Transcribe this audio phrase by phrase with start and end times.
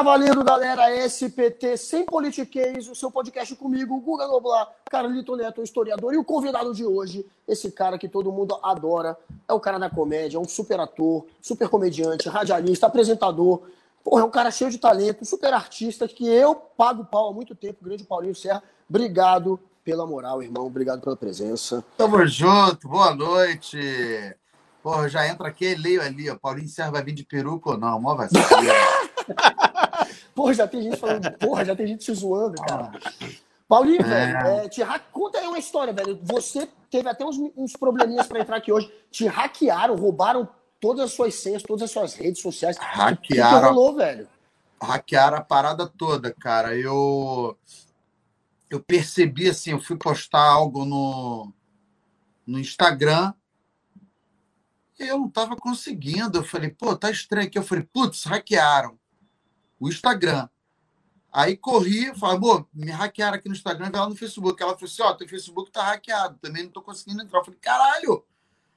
[0.00, 1.06] Tá valendo, galera.
[1.06, 6.14] SPT sem politiquês, o seu podcast comigo, Guga Noblar, Carlito Neto, historiador.
[6.14, 9.14] E o convidado de hoje, esse cara que todo mundo adora,
[9.46, 13.60] é o cara da comédia, é um super ator, super comediante, radialista, apresentador.
[14.02, 17.54] Porra, é um cara cheio de talento, super artista, que eu pago pau há muito
[17.54, 18.62] tempo, grande Paulinho Serra.
[18.88, 20.64] Obrigado pela moral, irmão.
[20.64, 21.84] Obrigado pela presença.
[21.98, 23.78] Tamo junto, boa noite.
[24.82, 26.36] Porra, já entra aqui e leio ali, ó.
[26.36, 28.00] Paulinho Serra vai vir de peruca ou não?
[28.00, 28.40] Mó vacina.
[30.34, 32.92] porra, já tem gente falando, porra, já tem gente se zoando, cara.
[33.70, 34.04] Paulinho, é.
[34.04, 34.98] velho, é, te ha...
[34.98, 36.18] conta aí uma história, velho.
[36.24, 38.92] Você teve até uns, uns probleminhas para entrar aqui hoje.
[39.12, 40.48] Te hackearam, roubaram
[40.80, 42.76] todas as suas senhas, todas as suas redes sociais.
[42.76, 43.14] Hackearam.
[43.14, 44.28] O que, que rolou, velho?
[44.82, 46.76] Hackearam a parada toda, cara.
[46.76, 47.56] Eu
[48.68, 51.52] eu percebi assim, eu fui postar algo no,
[52.46, 53.34] no Instagram
[54.98, 56.38] e eu não estava conseguindo.
[56.38, 57.58] Eu falei, pô, tá estranho aqui.
[57.58, 58.99] Eu falei, putz, hackearam
[59.80, 60.48] o Instagram.
[61.32, 64.62] Aí corri, falei, pô, me hackearam aqui no Instagram e lá no Facebook.
[64.62, 67.38] Ela falou assim: ó, oh, teu Facebook tá hackeado, também não tô conseguindo entrar.
[67.38, 68.24] Eu falei, caralho,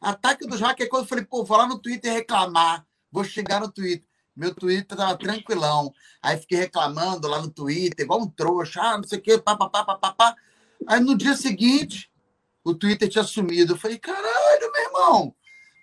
[0.00, 0.88] ataque dos hackers.
[0.88, 4.08] Quando eu falei, pô, vou lá no Twitter reclamar, vou chegar no Twitter.
[4.34, 5.92] Meu Twitter tava tranquilão.
[6.22, 9.84] Aí fiquei reclamando lá no Twitter, igual um trouxa, ah, não sei o quê, papapá,
[9.84, 10.36] papapá.
[10.86, 12.10] Aí no dia seguinte,
[12.62, 13.72] o Twitter tinha sumido.
[13.72, 15.34] Eu falei, caralho, meu irmão.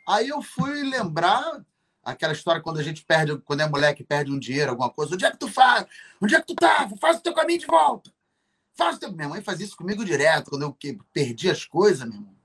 [0.08, 1.64] Aí eu fui lembrar
[2.04, 5.14] aquela história quando a gente perde, quando é moleque perde um dinheiro, alguma coisa.
[5.14, 5.86] Onde é que tu faz?
[6.22, 6.90] Onde é que tu tá?
[7.00, 8.12] Faz o teu caminho de volta.
[8.76, 9.12] Faz o teu...
[9.12, 10.78] Minha mãe fazia isso comigo direto, quando eu
[11.14, 12.36] perdi as coisas, meu irmão.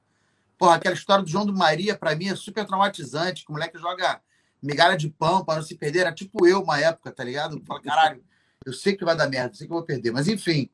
[0.58, 3.78] Porra, aquela história do João do Maria, para mim, é super traumatizante, que o moleque
[3.78, 4.20] joga
[4.62, 6.00] migalha de pão para não se perder.
[6.00, 7.62] Era tipo eu uma época, tá ligado?
[7.64, 8.24] Fala, caralho,
[8.64, 10.10] eu sei que vai dar merda, sei que eu vou perder.
[10.12, 10.68] Mas enfim.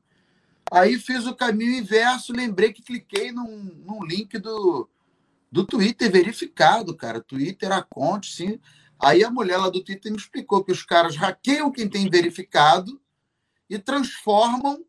[0.71, 4.89] Aí fiz o caminho inverso, lembrei que cliquei num, num link do,
[5.55, 7.21] do Twitter verificado, cara.
[7.21, 8.59] Twitter, a conta, sim.
[8.99, 13.01] Aí a mulher lá do Twitter me explicou que os caras hackeiam quem tem verificado
[13.69, 14.85] e transformam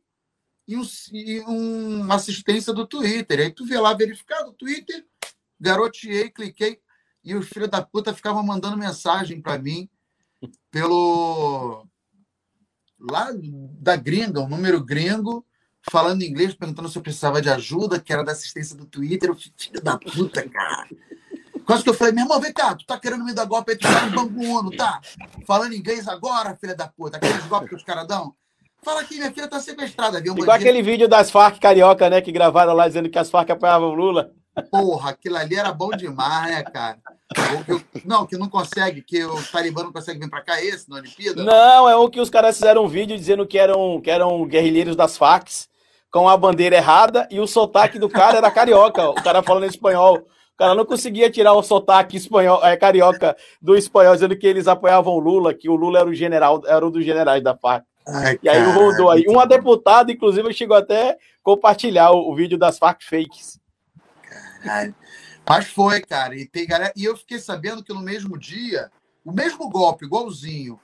[0.66, 0.82] em, um,
[1.12, 3.38] em uma assistência do Twitter.
[3.38, 5.06] Aí tu vê lá verificado, Twitter,
[5.60, 6.80] garoteei, cliquei
[7.22, 9.88] e os filhos da puta ficavam mandando mensagem para mim
[10.72, 11.86] pelo
[12.98, 13.30] lá
[13.78, 15.46] da gringa, um número gringo,
[15.90, 19.30] falando inglês, perguntando se eu precisava de ajuda, que era da assistência do Twitter.
[19.30, 20.88] Eu, filho da puta, cara.
[21.64, 23.78] Quase que eu falei, meu irmão, vem cá, tu tá querendo me dar golpe aí,
[23.78, 25.00] tu tá no Bangu Uno, tá?
[25.44, 28.32] Falando inglês agora, filha da puta, aqueles golpes que os caras dão.
[28.84, 30.32] Fala aqui, minha filha tá sequestrada, viu?
[30.32, 33.88] Igual aquele vídeo das Farc carioca, né, que gravaram lá dizendo que as Farc apoiavam
[33.88, 34.30] o Lula.
[34.70, 36.98] Porra, aquilo ali era bom demais, né, cara?
[38.04, 41.42] não, que não consegue, que o Talibã não consegue vir pra cá, esse, na Olimpíada?
[41.42, 44.94] Não, é o que os caras fizeram um vídeo dizendo que eram, que eram guerrilheiros
[44.94, 45.68] das Farcs
[46.16, 50.16] com a bandeira errada e o sotaque do cara era carioca, o cara falando espanhol.
[50.16, 54.66] O cara não conseguia tirar o sotaque espanhol, é, carioca do espanhol, dizendo que eles
[54.66, 57.84] apoiavam o Lula, que o Lula era o general, era um dos generais da FARC.
[58.08, 59.26] Ai, e aí rodou aí.
[59.28, 63.60] Uma deputada, inclusive, chegou até compartilhar o, o vídeo das FARC fakes.
[64.62, 64.94] Caralho.
[65.46, 66.34] Mas foi, cara.
[66.34, 66.94] E, tem galera...
[66.96, 68.90] e eu fiquei sabendo que no mesmo dia,
[69.22, 70.80] o mesmo golpe, igualzinho,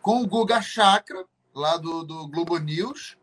[0.00, 1.22] com o Guga Chakra,
[1.54, 3.19] lá do, do Globo News,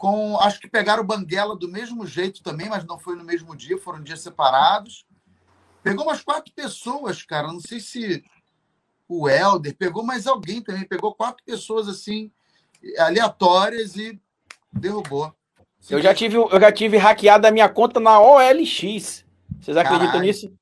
[0.00, 0.38] com.
[0.38, 3.76] Acho que pegaram o Banguela do mesmo jeito também, mas não foi no mesmo dia,
[3.76, 5.04] foram dias separados.
[5.82, 7.48] Pegou umas quatro pessoas, cara.
[7.48, 8.24] Não sei se
[9.06, 10.88] o Helder pegou mais alguém também.
[10.88, 12.32] Pegou quatro pessoas assim,
[12.98, 14.18] aleatórias e
[14.72, 15.34] derrubou.
[15.88, 19.24] Eu já tive, eu já tive hackeado a minha conta na OLX.
[19.60, 20.22] Vocês acreditam Caralho.
[20.22, 20.52] nisso?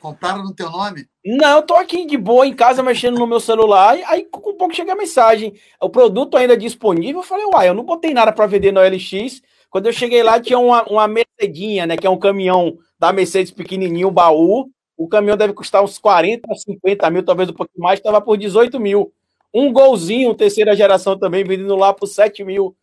[0.00, 1.06] Compraram no teu nome?
[1.22, 3.98] Não, eu tô aqui de boa em casa mexendo no meu celular.
[4.06, 5.52] Aí, com um pouco chega a mensagem.
[5.80, 7.20] O produto ainda disponível.
[7.20, 9.42] Eu falei, uai, eu não botei nada para vender na OLX.
[9.68, 11.98] Quando eu cheguei lá, tinha uma, uma Mercedinha, né?
[11.98, 14.70] Que é um caminhão da Mercedes pequenininho, baú.
[14.96, 17.98] O caminhão deve custar uns 40, 50 mil, talvez um pouquinho mais.
[17.98, 19.12] Estava por 18 mil.
[19.52, 22.74] Um golzinho, terceira geração também, vendendo lá por 7 mil.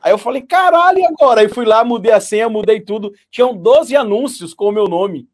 [0.00, 1.42] Aí eu falei, caralho, e agora?
[1.42, 3.12] Aí fui lá, mudei a senha, mudei tudo.
[3.30, 5.28] Tinham 12 anúncios com o meu nome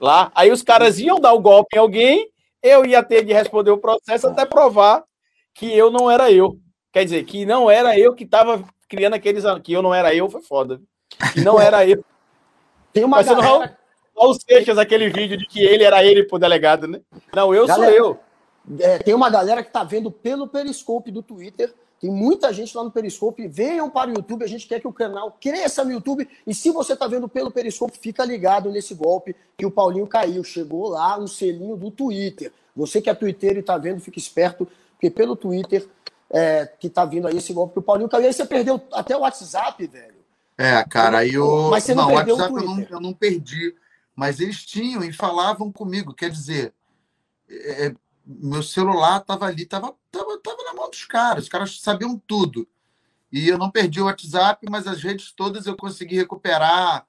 [0.00, 0.32] lá.
[0.34, 2.28] Aí os caras iam dar o golpe em alguém,
[2.62, 5.04] eu ia ter de responder o processo até provar
[5.54, 6.58] que eu não era eu.
[6.92, 9.44] Quer dizer, que não era eu que estava criando aqueles.
[9.62, 10.80] Que eu não era eu, foi foda.
[11.32, 12.04] Que não era eu.
[12.92, 13.78] Tem uma Mas galera...
[14.16, 17.00] não, os Seixas, aquele vídeo de que ele era ele pro delegado, né?
[17.32, 18.20] Não, eu galera, sou eu.
[18.80, 22.82] É, tem uma galera que tá vendo pelo Periscope do Twitter tem muita gente lá
[22.82, 23.46] no Periscope.
[23.46, 24.42] Venham para o YouTube.
[24.42, 26.26] A gente quer que o canal cresça no YouTube.
[26.46, 30.42] E se você está vendo pelo Periscope, fica ligado nesse golpe que o Paulinho caiu.
[30.42, 32.50] Chegou lá um selinho do Twitter.
[32.74, 35.86] Você que é Twitter e está vendo, fica esperto, porque pelo Twitter
[36.30, 38.28] é, que está vindo aí esse golpe que o Paulinho caiu.
[38.28, 40.20] Aí você perdeu até o WhatsApp, velho.
[40.56, 41.68] É, cara, aí eu.
[41.70, 42.86] Mas você não, não perdeu WhatsApp o Twitter.
[42.86, 43.76] Eu não, eu não perdi.
[44.16, 46.14] Mas eles tinham e falavam comigo.
[46.14, 46.72] Quer dizer,
[47.46, 47.94] é,
[48.26, 49.94] meu celular tava ali, tava,
[50.90, 52.68] dos caras, os caras sabiam tudo.
[53.32, 57.06] E eu não perdi o WhatsApp, mas as redes todas eu consegui recuperar,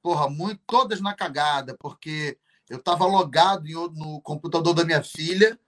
[0.00, 2.38] porra, muito, todas na cagada, porque
[2.70, 3.64] eu estava logado
[3.94, 5.58] no computador da minha filha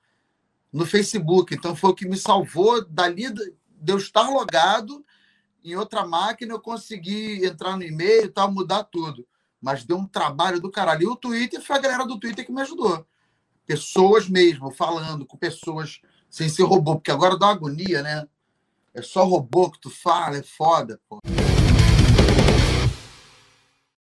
[0.73, 1.55] no Facebook.
[1.55, 3.53] Então foi o que me salvou dali de
[3.87, 5.05] eu estar logado
[5.65, 9.27] em outra máquina, eu consegui entrar no e-mail e tal, mudar tudo.
[9.61, 11.03] Mas deu um trabalho do caralho.
[11.03, 13.07] E o Twitter foi a galera do Twitter que me ajudou.
[13.67, 16.03] Pessoas mesmo, falando com pessoas
[16.35, 18.27] sem ser robô, porque agora dá agonia, né?
[18.93, 21.21] É só robô que tu fala, é foda, pô.